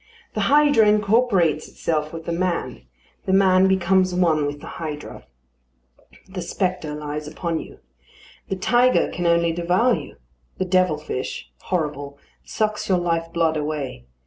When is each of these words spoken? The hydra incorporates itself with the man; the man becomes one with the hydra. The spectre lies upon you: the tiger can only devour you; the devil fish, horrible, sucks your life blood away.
The 0.33 0.49
hydra 0.49 0.87
incorporates 0.87 1.67
itself 1.67 2.11
with 2.11 2.25
the 2.25 2.31
man; 2.31 2.87
the 3.27 3.33
man 3.33 3.67
becomes 3.67 4.15
one 4.15 4.47
with 4.47 4.59
the 4.59 4.65
hydra. 4.81 5.27
The 6.27 6.41
spectre 6.41 6.95
lies 6.95 7.27
upon 7.27 7.59
you: 7.59 7.77
the 8.49 8.55
tiger 8.55 9.09
can 9.11 9.27
only 9.27 9.51
devour 9.51 9.93
you; 9.93 10.15
the 10.57 10.65
devil 10.65 10.97
fish, 10.97 11.51
horrible, 11.65 12.17
sucks 12.43 12.89
your 12.89 12.97
life 12.97 13.31
blood 13.31 13.55
away. 13.57 14.07